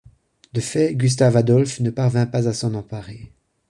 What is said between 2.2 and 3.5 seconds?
pas à s'en emparer.